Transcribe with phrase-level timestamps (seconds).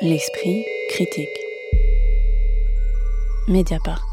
[0.00, 1.26] L'esprit critique.
[3.48, 4.06] Mediapart.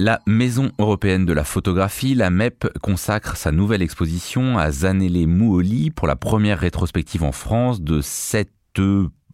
[0.00, 5.90] La Maison européenne de la photographie, la MEP, consacre sa nouvelle exposition à Zanele Mouoli
[5.90, 8.50] pour la première rétrospective en France de sept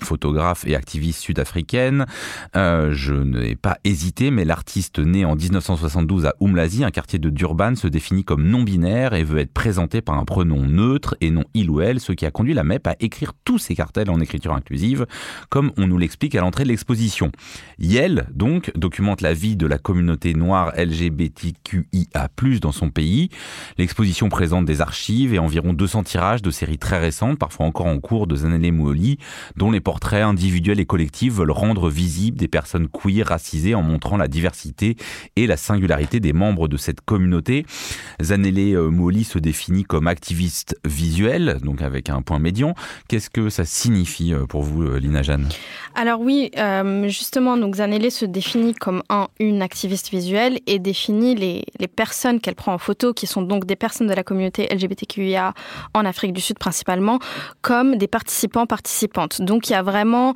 [0.03, 2.07] photographe et activiste sud-africaine.
[2.57, 7.31] Euh, je n'ai pas hésité, mais l'artiste né en 1972 à Umlazi, un quartier de
[7.31, 11.45] Durban, se définit comme non-binaire et veut être présenté par un pronom neutre et non
[11.55, 14.21] il ou elle, ce qui a conduit la MEP à écrire tous ses cartels en
[14.21, 15.07] écriture inclusive,
[15.49, 17.33] comme on nous l'explique à l'entrée de l'exposition.
[17.79, 22.29] Yel, donc, documente la vie de la communauté noire LGBTQIA+,
[22.61, 23.29] dans son pays.
[23.79, 27.99] L'exposition présente des archives et environ 200 tirages de séries très récentes, parfois encore en
[27.99, 29.19] cours de Zanele Mouoli,
[29.57, 34.17] dont les portraits individuels et collectifs veulent rendre visibles des personnes queer racisées en montrant
[34.17, 34.97] la diversité
[35.37, 37.67] et la singularité des membres de cette communauté.
[38.23, 42.75] Zanele euh, Mouoli se définit comme activiste visuel, donc avec un point médian.
[43.07, 45.51] Qu'est-ce que ça signifie euh, pour vous, euh, Lina Jeanne?
[45.95, 46.51] Alors oui,
[47.09, 52.41] justement, donc Zanele se définit comme un, une activiste visuelle et définit les, les personnes
[52.41, 55.53] qu'elle prend en photo, qui sont donc des personnes de la communauté LGBTQIA
[55.93, 57.19] en Afrique du Sud principalement,
[57.61, 59.43] comme des participants participantes.
[59.43, 60.35] Donc il y a vraiment,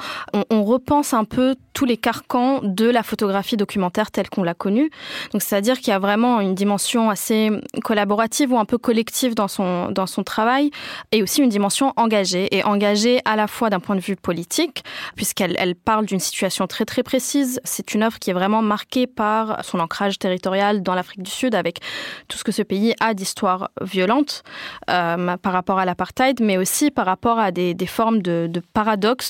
[0.50, 4.90] on, repense un peu tous les carcans de la photographie documentaire telle qu'on l'a connue.
[5.32, 7.50] Donc c'est-à-dire qu'il y a vraiment une dimension assez
[7.84, 10.70] collaborative ou un peu collective dans son dans son travail
[11.12, 14.82] et aussi une dimension engagée et engagée à la fois d'un point de vue politique
[15.14, 17.60] puisqu'elle elle parle d'une situation très très précise.
[17.64, 21.54] C'est une œuvre qui est vraiment marquée par son ancrage territorial dans l'Afrique du Sud
[21.54, 21.80] avec
[22.28, 24.42] tout ce que ce pays a d'histoire violente
[24.90, 28.60] euh, par rapport à l'apartheid, mais aussi par rapport à des, des formes de, de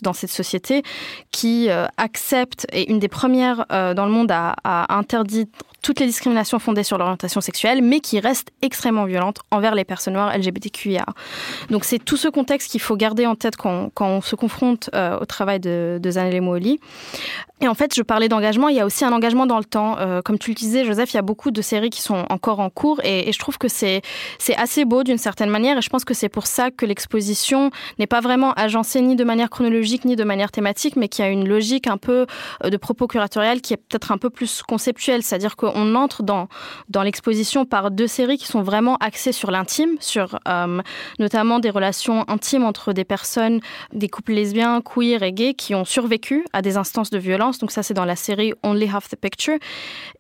[0.03, 0.83] dans cette société
[1.33, 5.47] qui euh, accepte, et une des premières euh, dans le monde à, à interdire
[5.87, 10.15] toutes les discriminations fondées sur l'orientation sexuelle, mais qui reste extrêmement violente envers les personnes
[10.15, 11.07] noires LGBTQIA.
[11.71, 15.17] Donc c'est tout ce contexte qu'il faut garder en tête quand, on se confronte euh,
[15.21, 16.81] au travail de, de Zanele Mooli.
[17.63, 19.97] Et en fait, je parlais d'engagement, il y a aussi un engagement dans le temps.
[19.99, 22.61] Euh, comme tu le disais, Joseph, il y a beaucoup de séries qui sont encore
[22.61, 24.03] en cours et, je trouve que c'est
[24.59, 25.79] assez beau d'une certaine manière.
[25.79, 29.25] Et je pense que c'est pour ça que l'exposition n'est pas vraiment agencée ni de
[29.25, 32.27] manière chronologique ni de manière thématique, mais qui a une logique un peu
[32.63, 36.49] euh, de propos curatorial qui est peut-être un peu plus conceptuelle, c'est-à-dire qu'on entre dans,
[36.91, 40.83] dans l'exposition par deux séries qui sont vraiment axées sur l'intime, sur euh,
[41.19, 43.61] notamment des relations intimes entre des personnes,
[43.95, 47.71] des couples lesbiens, queer et gays qui ont survécu à des instances de violence donc
[47.71, 49.59] ça, c'est dans la série Only Half the Picture.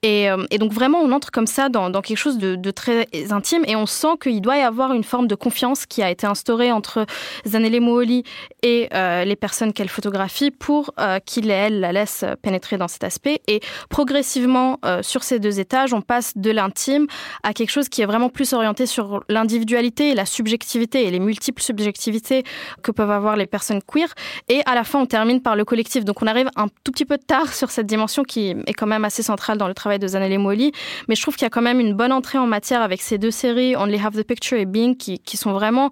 [0.02, 3.76] Et, euh, donc vraiment, on entre comme ça dans, quelque chose de, très intime et
[3.76, 7.06] on sent qu'il doit y avoir une forme de confiance qui a été instaurée entre
[7.46, 8.24] Zanele Mooli
[8.62, 12.88] et euh, les personnes qu'elle photographie pour euh, qu'il et elle la laisse pénétrer dans
[12.88, 13.40] cet aspect.
[13.46, 17.06] Et progressivement, sur ces deux étages, on passe de l'intime
[17.42, 21.20] à quelque chose qui est vraiment plus orienté sur l'individualité et la subjectivité et les
[21.20, 22.44] multiples subjectivités
[22.82, 24.08] que peuvent avoir les personnes queer.
[24.48, 26.04] Et à la fin, on termine par le collectif.
[26.04, 29.04] Donc on arrive un tout petit peu tard sur cette dimension qui est quand même
[29.04, 30.72] assez centrale dans le travail de Zanele Molly,
[31.08, 33.18] mais je trouve qu'il y a quand même une bonne entrée en matière avec ces
[33.18, 35.90] deux séries, Only Have the Picture et Being, qui, sont vraiment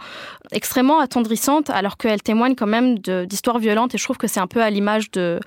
[0.52, 4.46] extrêmement attendrissantes, alors qu'elles témoignent quand même d'histoires violentes, et je trouve que c'est un
[4.46, 5.40] peu à l'image de,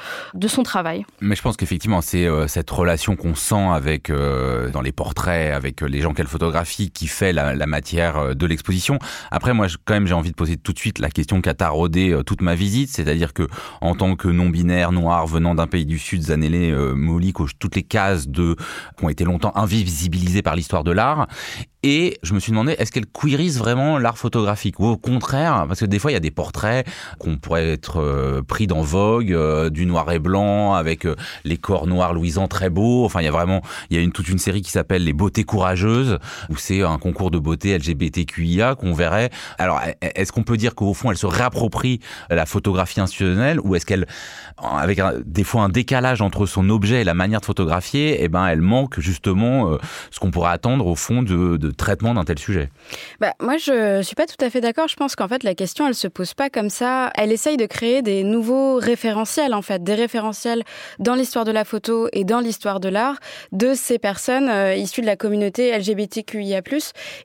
[0.48, 1.06] son travail.
[1.20, 5.54] Mais je pense qu'effectivement, c'est euh, cette relation qu'on sent avec, euh, dans les portraits,
[5.54, 8.98] avec euh, les gens qu'elle photographie, qui fait la, matière de l'exposition.
[9.32, 11.54] Après, moi, quand même, j'ai envie de poser tout de suite la question qui a
[11.54, 13.48] taraudé euh, toute ma visite, c'est-à-dire que
[13.82, 17.76] en tant que non-binaire, noir, venant d'un pays du Sud, Zanele euh, Moli coche toutes
[17.76, 18.56] les cases de
[18.98, 21.28] qui ont été longtemps invisibilisées par l'histoire de l'art.
[21.84, 24.80] Et je me suis demandé, est-ce qu'elle queerise vraiment l'art photographique?
[24.80, 26.86] Ou au contraire, parce que des fois, il y a des portraits
[27.20, 31.08] qu'on pourrait être euh, pris dans Vogue, euh, du noir et blanc, avec
[31.46, 33.06] les corps noirs luisants très beaux.
[33.06, 35.14] Enfin, il y a vraiment, il y a une, toute une série qui s'appelle Les
[35.14, 36.18] beautés courageuses,
[36.50, 39.30] où c'est un concours de beauté LGBTQIA qu'on verrait.
[39.58, 42.00] Alors, est-ce qu'on peut dire qu'au fond, elle se réapproprie
[42.30, 44.08] la photographie institutionnelle, ou est-ce qu'elle,
[44.58, 48.28] avec un, des fois un décalage entre son objet et la manière de photographier, eh
[48.28, 49.78] ben, elle manque justement euh,
[50.12, 52.70] ce qu'on pourrait attendre au fond de, traitement d'un tel sujet
[53.20, 54.88] bah, Moi, je suis pas tout à fait d'accord.
[54.88, 57.12] Je pense qu'en fait, la question, elle se pose pas comme ça.
[57.16, 60.64] Elle essaye de créer des nouveaux référentiels, en fait, des référentiels
[61.00, 63.16] dans l'histoire de la photo et dans l'histoire de l'art
[63.52, 66.62] de ces personnes euh, issues de la communauté LGBTQIA+.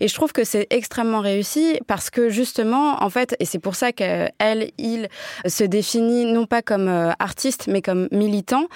[0.01, 3.75] Et je trouve que c'est extrêmement réussi parce que justement, en fait, et c'est pour
[3.75, 5.09] ça qu'elle, il
[5.47, 8.67] se définit non pas comme euh, artiste, mais comme militant,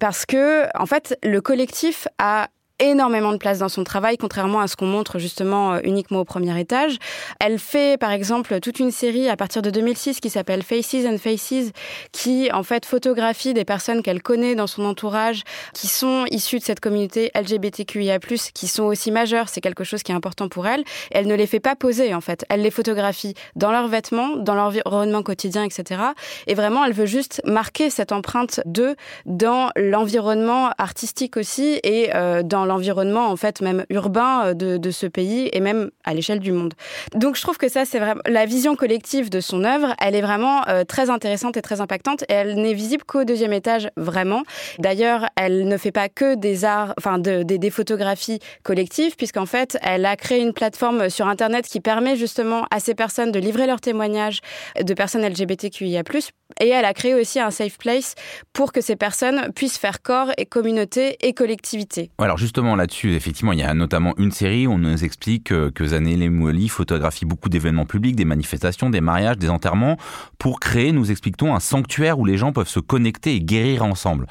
[0.00, 4.68] parce que, en fait, le collectif a énormément de place dans son travail, contrairement à
[4.68, 6.98] ce qu'on montre justement euh, uniquement au premier étage.
[7.40, 11.18] Elle fait par exemple toute une série à partir de 2006 qui s'appelle Faces and
[11.18, 11.72] Faces,
[12.12, 15.42] qui en fait photographie des personnes qu'elle connaît dans son entourage,
[15.72, 18.18] qui sont issues de cette communauté LGBTQIA+,
[18.54, 20.84] qui sont aussi majeures, c'est quelque chose qui est important pour elle.
[21.10, 24.54] Elle ne les fait pas poser en fait, elle les photographie dans leurs vêtements, dans
[24.54, 26.00] leur environnement quotidien, etc.
[26.46, 32.42] Et vraiment, elle veut juste marquer cette empreinte d'eux dans l'environnement artistique aussi et euh,
[32.42, 32.73] dans l'environnement
[33.28, 36.74] en fait même urbain euh, de, ce pays et même à l'échelle du monde.
[37.14, 40.22] Donc je trouve que ça c'est vraiment la vision collective de son œuvre, elle est
[40.22, 44.42] vraiment euh, très intéressante et très impactante et elle n'est visible qu'au deuxième étage vraiment.
[44.78, 49.78] D'ailleurs, elle ne fait pas que des arts, enfin de, des, photographies collectives puisqu'en fait
[49.82, 53.66] elle a créé une plateforme sur internet qui permet justement à ces personnes de livrer
[53.66, 54.40] leurs témoignages
[54.80, 56.02] de personnes LGBTQIA+,
[56.60, 58.14] et elle a créé aussi un safe place
[58.52, 62.10] pour que ces personnes puissent faire corps et communauté et collectivité.
[62.18, 65.70] Alors justement là-dessus, effectivement, il y a notamment une série où on nous explique que,
[65.70, 69.96] que Zanele Mouali photographie beaucoup d'événements publics, des manifestations, des mariages, des enterrements,
[70.38, 74.28] pour créer, nous explique-t-on, un sanctuaire où les gens peuvent se connecter et guérir ensemble.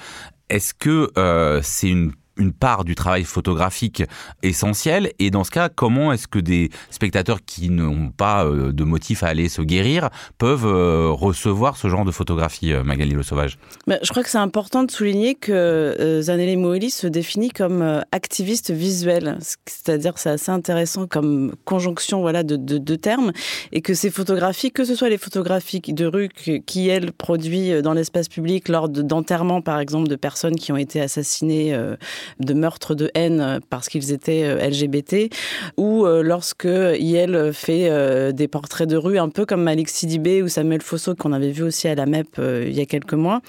[0.49, 4.03] Est-ce que euh, c'est une une part du travail photographique
[4.41, 5.11] essentiel.
[5.19, 9.23] Et dans ce cas, comment est-ce que des spectateurs qui n'ont pas euh, de motif
[9.23, 13.57] à aller se guérir peuvent euh, recevoir ce genre de photographie, euh, Magali Le Sauvage?
[13.87, 19.37] Je crois que c'est important de souligner que Zanele Moeli se définit comme activiste visuel,
[19.65, 23.31] c'est-à-dire c'est assez intéressant comme conjonction voilà, de, de, termes,
[23.71, 27.93] et que ces photographies, que ce soit les photographies de rue qui, elle, produit dans
[27.93, 31.77] l'espace public lors d'enterrements, par exemple, de personnes qui ont été assassinées
[32.39, 35.29] de meurtres de haine euh, parce qu'ils étaient euh, LGBT,
[35.77, 40.47] ou euh, lorsque IEL fait des portraits de rue un peu comme Malik Sidibé ou
[40.47, 43.41] Samuel Fosso qu'on avait vu aussi à la MEP il y a quelques mois.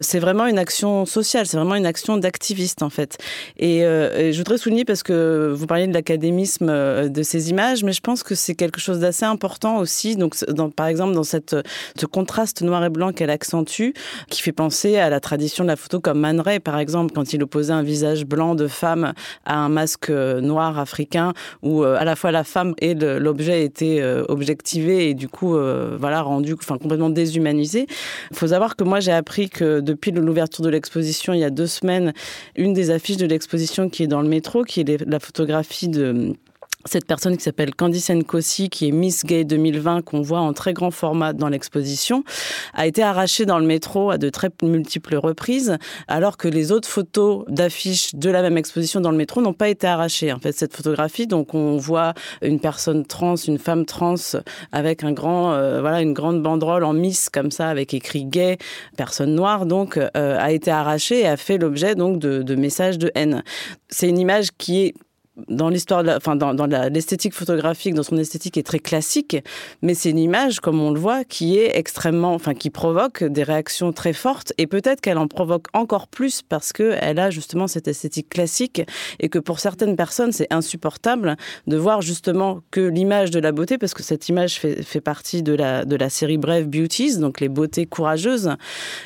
[0.00, 3.18] C'est vraiment une action sociale, c'est vraiment une action d'activiste en fait.
[3.58, 6.66] Et, je voudrais souligner parce que vous parliez de l'académisme
[7.08, 10.16] de ces images, mais je pense que c'est quelque chose d'assez important aussi.
[10.16, 10.34] Donc,
[10.74, 11.56] par exemple, dans cette,
[11.98, 13.90] ce contraste noir et blanc qu'elle accentue,
[14.28, 17.32] qui fait penser à la tradition de la photo comme Man Ray, par exemple, quand
[17.32, 19.12] il opposait un visage blanc de femme
[19.44, 21.32] à un masque euh, noir africain
[21.62, 25.52] où euh, à la fois la femme et l'objet étaient euh, objectivés et du coup
[25.52, 27.86] voilà rendu enfin complètement déshumanisé.
[28.30, 31.50] Il faut savoir que moi j'ai appris que depuis l'ouverture de l'exposition il y a
[31.50, 32.12] deux semaines,
[32.56, 36.34] une des affiches de l'exposition qui est dans le métro, qui est la photographie de
[36.84, 40.72] cette personne qui s'appelle Candice Nkosi, qui est Miss Gay 2020, qu'on voit en très
[40.72, 42.24] grand format dans l'exposition,
[42.74, 46.88] a été arrachée dans le métro à de très multiples reprises, alors que les autres
[46.88, 50.32] photos d'affiches de la même exposition dans le métro n'ont pas été arrachées.
[50.32, 54.14] En fait, cette photographie, donc on voit une personne trans, une femme trans,
[54.72, 58.58] avec un grand, euh, voilà, une grande banderole en Miss comme ça, avec écrit gay,
[58.96, 60.08] personne noire, donc euh,
[60.38, 63.42] a été arrachée et a fait l'objet donc de, de messages de haine.
[63.88, 64.94] C'est une image qui est
[65.48, 69.38] dans l'histoire, enfin dans, l'esthétique photographique, dans son esthétique est très classique,
[69.80, 73.42] mais c'est une image, comme on le voit, qui est extrêmement, enfin qui provoque des
[73.42, 77.66] réactions très fortes, et peut-être qu'elle en provoque encore plus parce que elle a justement
[77.66, 78.82] cette esthétique classique,
[79.20, 81.36] et que pour certaines personnes c'est insupportable
[81.66, 85.54] de voir justement que l'image de la beauté, parce que cette image fait, partie de
[85.54, 88.50] la de la série brève Beauties, donc les beautés courageuses,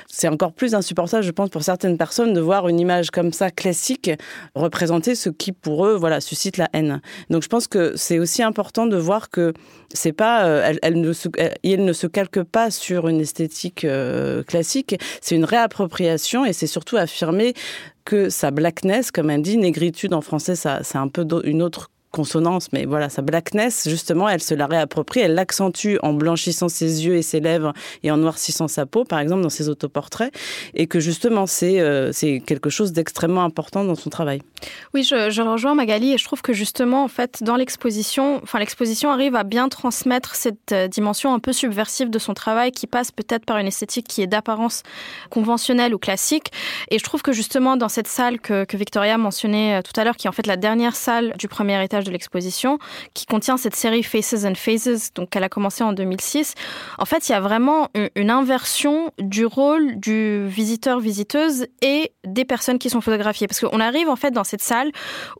[0.08, 3.52] c'est encore plus insupportable, je pense, pour certaines personnes de voir une image comme ça
[3.52, 4.10] classique
[4.54, 7.00] représenter ce qui pour eux, voilà suscite la haine.
[7.30, 9.54] Donc je pense que c'est aussi important de voir que
[9.94, 11.28] c'est pas, euh, elle, elle, ne se,
[11.62, 16.66] elle, ne se calque pas sur une esthétique euh, classique, c'est une réappropriation et c'est
[16.66, 17.54] surtout affirmer
[18.04, 21.90] que sa blackness, comme elle dit, négritude en français, ça, c'est un peu une autre
[22.16, 27.04] consonance, mais voilà, sa blackness, justement, elle se la réapproprie, elle l'accentue en blanchissant ses
[27.04, 30.32] yeux et ses lèvres et en noircissant sa peau, par exemple, dans ses autoportraits,
[30.74, 32.12] et que justement, c'est euh,
[32.46, 34.40] quelque chose d'extrêmement important dans son travail.
[34.94, 38.58] Oui, je, je rejoins Magali, et je trouve que justement, en fait, dans l'exposition, enfin,
[38.58, 42.86] l'exposition arrive à bien transmettre cette euh, dimension un peu subversive de son travail, qui
[42.86, 44.82] passe peut-être par une esthétique qui est d'apparence
[45.28, 46.50] conventionnelle ou classique,
[46.90, 50.04] et je trouve que justement, dans cette salle que, que Victoria mentionnait euh, tout à
[50.04, 52.78] l'heure, qui est en fait la dernière salle du premier étage de l'exposition,
[53.14, 56.54] qui contient cette série Faces and Phases, donc elle a commencé en 2006.
[56.98, 62.78] En fait, il y a vraiment une inversion du rôle du visiteur-visiteuse et des personnes
[62.78, 63.46] qui sont photographiées.
[63.46, 64.90] Parce qu'on arrive en fait dans cette salle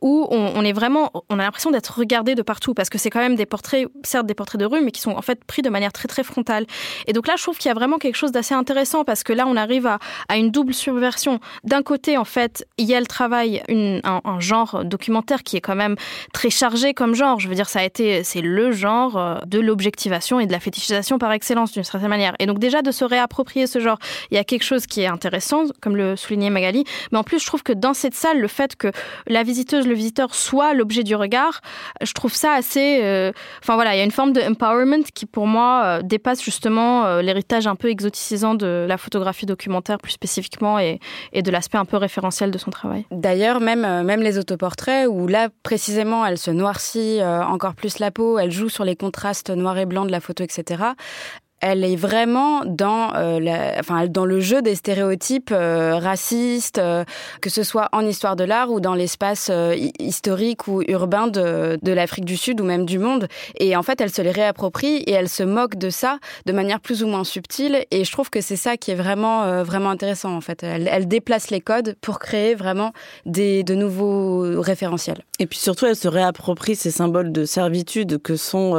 [0.01, 3.19] où on, est vraiment, on a l'impression d'être regardé de partout, parce que c'est quand
[3.19, 5.69] même des portraits, certes des portraits de rue, mais qui sont en fait pris de
[5.69, 6.65] manière très très frontale.
[7.07, 9.33] Et donc là, je trouve qu'il y a vraiment quelque chose d'assez intéressant, parce que
[9.33, 11.39] là, on arrive à, une double subversion.
[11.63, 15.61] D'un côté, en fait, il y a le travail, un, un genre documentaire qui est
[15.61, 15.95] quand même
[16.33, 17.39] très chargé comme genre.
[17.39, 20.59] Je veux dire, ça a été, c'est le genre euh, de l'objectivation et de la
[20.59, 22.33] fétichisation par excellence d'une certaine manière.
[22.39, 23.99] Et donc déjà de se réapproprier ce genre,
[24.31, 26.83] il y a quelque chose qui est intéressant, comme le soulignait Magali.
[27.11, 28.91] Mais en plus, je trouve que dans cette salle, le fait que
[29.27, 31.61] la visiteuse, le visiteur soit l'objet du regard,
[32.01, 32.99] je trouve ça assez.
[33.03, 33.31] Euh,
[33.63, 37.17] enfin voilà, il y a une forme de empowerment qui pour moi euh, dépasse justement
[37.19, 40.99] l'héritage un peu exoticisant de la photographie documentaire plus spécifiquement et,
[41.33, 43.05] de l'aspect un peu référentiel de son travail.
[43.11, 48.11] D'ailleurs, même même les autoportraits où là précisément elle se noircit euh, encore plus la
[48.11, 50.93] peau, elle joue sur les contrastes noir et blanc de la photo, etc
[51.59, 57.03] elle est vraiment dans, euh, dans le jeu des stéréotypes euh, racistes, euh,
[57.41, 59.51] que ce soit en histoire de l'art ou dans l'espace
[59.99, 63.27] historique ou urbain de, l'Afrique du Sud ou même du monde.
[63.59, 66.79] Et en fait, elle se les réapproprie et elle se moque de ça de manière
[66.79, 67.85] plus ou moins subtile.
[67.89, 70.35] Et je trouve que c'est ça qui est vraiment, vraiment intéressant.
[70.35, 72.93] En fait, elle, déplace les codes pour créer vraiment
[73.25, 75.23] des, de nouveaux référentiels.
[75.39, 78.75] Et puis surtout, elle se réapproprie ces symboles de servitude que sont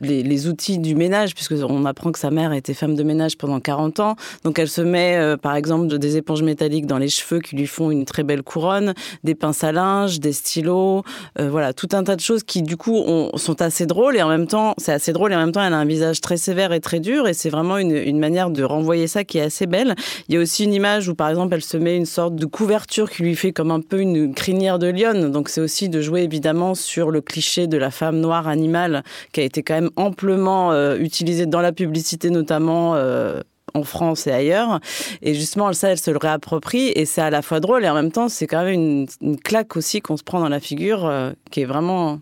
[0.00, 3.02] les, les outils du ménage, puisque on a apprend que sa mère était femme de
[3.02, 4.16] ménage pendant 40 ans.
[4.44, 7.66] Donc elle se met, euh, par exemple, des éponges métalliques dans les cheveux qui lui
[7.66, 11.02] font une très belle couronne, des pinces à linge, des stylos,
[11.38, 14.22] euh, voilà, tout un tas de choses qui, du coup, ont, sont assez drôles et
[14.22, 16.38] en même temps, c'est assez drôle et en même temps, elle a un visage très
[16.38, 19.66] sévère et très dur et c'est vraiment une, manière de renvoyer ça qui est assez
[19.66, 19.94] belle.
[20.28, 22.46] Il y a aussi une image où, par exemple, elle se met une sorte de
[22.46, 25.30] couverture qui lui fait comme un peu une crinière de lionne.
[25.30, 29.02] Donc c'est aussi de jouer évidemment sur le cliché de la femme noire animale
[29.32, 31.89] qui a été quand même amplement euh, utilisé dans la publicité
[32.30, 33.40] notamment euh,
[33.74, 34.80] en France et ailleurs.
[35.22, 37.94] Et justement, ça, elle se le réapproprie et c'est à la fois drôle et en
[37.94, 41.06] même temps, c'est quand même une, une claque aussi qu'on se prend dans la figure
[41.06, 42.20] euh, qui est vraiment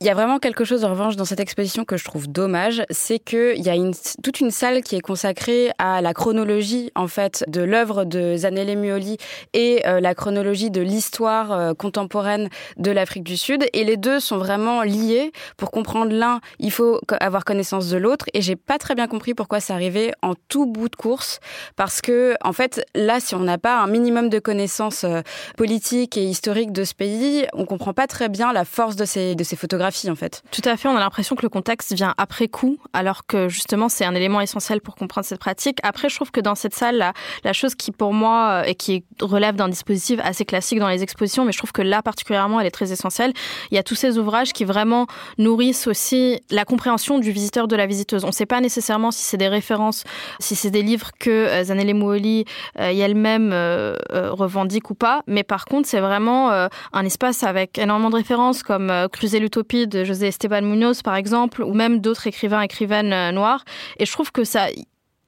[0.00, 2.82] Il y a vraiment quelque chose en revanche dans cette exposition que je trouve dommage,
[2.90, 3.74] c'est qu'il y a
[4.22, 8.76] toute une salle qui est consacrée à la chronologie en fait de l'œuvre de Zanele
[8.76, 9.16] Muoli
[9.54, 13.66] et euh, la chronologie de l'histoire euh, contemporaine de l'Afrique du Sud.
[13.72, 15.32] Et les deux sont vraiment liés.
[15.56, 18.26] Pour comprendre l'un, il faut avoir connaissance de l'autre.
[18.34, 21.40] Et j'ai pas très bien compris pourquoi c'est arrivé en tout bout de course.
[21.74, 25.22] Parce que en fait là si on n'a pas un minimum de connaissances euh,
[25.56, 29.25] politiques et historiques de ce pays, on comprend pas très bien la force de ces
[29.34, 30.42] de ces photographies en fait.
[30.50, 33.88] Tout à fait, on a l'impression que le contexte vient après coup, alors que justement
[33.88, 35.78] c'est un élément essentiel pour comprendre cette pratique.
[35.82, 37.12] Après, je trouve que dans cette salle, la,
[37.44, 41.44] la chose qui pour moi et qui relève d'un dispositif assez classique dans les expositions,
[41.44, 43.32] mais je trouve que là particulièrement elle est très essentielle,
[43.70, 45.06] il y a tous ces ouvrages qui vraiment
[45.38, 48.24] nourrissent aussi la compréhension du visiteur de la visiteuse.
[48.24, 50.04] On ne sait pas nécessairement si c'est des références,
[50.40, 52.44] si c'est des livres que euh, Zanele Mouoli
[52.78, 57.44] euh, elle-même euh, euh, revendique ou pas, mais par contre c'est vraiment euh, un espace
[57.44, 61.72] avec énormément de références comme euh, Cruiser l'utopie de José Esteban Munoz, par exemple, ou
[61.72, 63.64] même d'autres écrivains, écrivaines euh, noirs.
[63.98, 64.66] Et je trouve que ça,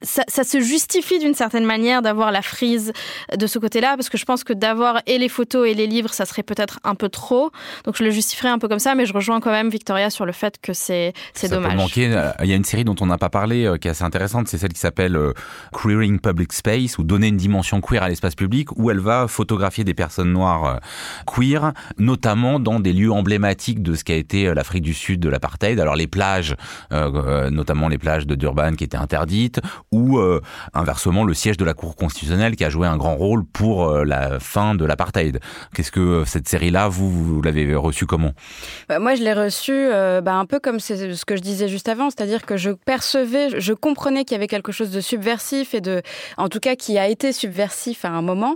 [0.01, 2.93] ça, ça, se justifie d'une certaine manière d'avoir la frise
[3.37, 6.13] de ce côté-là, parce que je pense que d'avoir et les photos et les livres,
[6.13, 7.51] ça serait peut-être un peu trop.
[7.83, 10.25] Donc je le justifierais un peu comme ça, mais je rejoins quand même Victoria sur
[10.25, 11.13] le fait que c'est
[11.49, 11.75] dommage.
[11.75, 12.13] Manquer.
[12.13, 14.03] Euh, il y a une série dont on n'a pas parlé euh, qui est assez
[14.03, 15.33] intéressante, c'est celle qui s'appelle euh,
[15.73, 19.83] Queering Public Space, ou donner une dimension queer à l'espace public, où elle va photographier
[19.83, 20.79] des personnes noires
[21.25, 25.79] queer, notamment dans des lieux emblématiques de ce qu'a été l'Afrique du Sud de l'apartheid.
[25.79, 26.55] Alors les plages,
[26.91, 29.59] notamment les plages de Durban qui étaient interdites,
[29.91, 30.41] ou euh,
[30.73, 34.03] inversement le siège de la Cour constitutionnelle qui a joué un grand rôle pour euh,
[34.03, 35.39] la fin de l'apartheid.
[35.73, 38.33] Qu'est-ce que euh, cette série-là, vous, l'avez reçue comment?
[38.87, 39.89] Bah, Moi, je l'ai reçue
[40.23, 43.73] bah, un peu comme ce que je disais juste avant, c'est-à-dire que je percevais, je
[43.73, 46.01] comprenais qu'il y avait quelque chose de subversif et de,
[46.37, 48.55] en tout cas, qui a été subversif à un moment.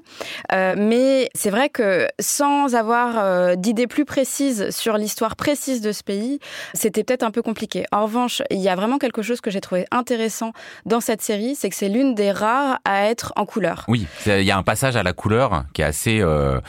[0.52, 6.04] Mais c'est vrai que sans avoir euh, d'idées plus précises sur l'histoire précise de ce
[6.04, 6.40] pays,
[6.74, 7.86] c'était peut-être un peu compliqué.
[7.92, 10.54] En revanche, il y a vraiment quelque chose que j'ai trouvé intéressant
[10.86, 13.86] dans cette série, c'est que c'est l'une des rares à être en couleur.
[13.88, 16.60] Oui, il y a un passage à la couleur qui est assez euh,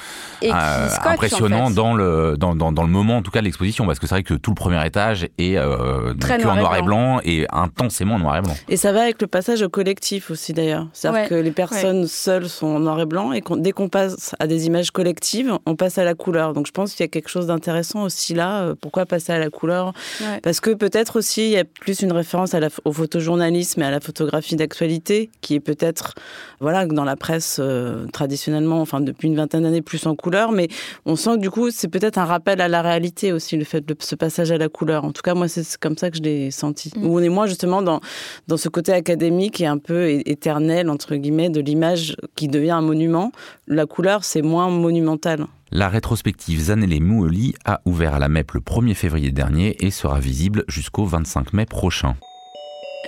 [0.41, 1.75] qui euh, scotche, impressionnant en fait.
[1.75, 4.15] dans le dans, dans, dans le moment en tout cas de l'exposition parce que c'est
[4.15, 6.83] vrai que tout le premier étage est euh, Très que en noir et noir et
[6.83, 8.55] blanc et intensément noir et blanc.
[8.69, 10.87] Et ça va avec le passage au collectif aussi d'ailleurs.
[10.93, 11.29] C'est-à-dire Ouais.
[11.29, 14.67] que les personnes seules sont en noir et blanc et dès qu'on passe à des
[14.67, 16.53] images collectives, on passe à la couleur.
[16.55, 18.63] Donc je pense qu'il y a quelque chose d'intéressant aussi là.
[18.63, 19.93] Euh, Pourquoi passer à la couleur?
[20.21, 20.41] Ouais.
[20.43, 23.85] Parce que peut-être aussi il y a plus une référence à la, au photojournalisme et
[23.87, 26.15] à la photographie d'actualité qui est peut-être
[26.61, 30.69] voilà dans la presse euh, traditionnellement, enfin depuis une vingtaine d'années plus en couleur, mais
[31.07, 33.85] on sent que du coup c'est peut-être un rappel à la réalité aussi le fait
[33.85, 35.05] de ce passage à la couleur.
[35.05, 36.93] En tout cas moi c'est comme ça que je l'ai senti.
[36.97, 37.07] Mm.
[37.07, 38.01] Où on est moins justement dans
[38.49, 42.83] dans ce côté académique et un peu éternel entre guillemets de l'image qui devient un
[42.83, 43.33] monument.
[43.67, 45.47] La couleur c'est moins monumental.
[45.71, 50.21] La rétrospective Zanele Mouoli a ouvert à la MEP le 1er février dernier et sera
[50.21, 52.15] visible jusqu'au 25 mai prochain.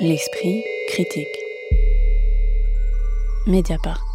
[0.00, 1.38] L'esprit critique.
[3.46, 4.05] Mediapart.